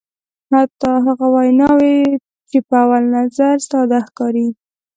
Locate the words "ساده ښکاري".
3.69-4.47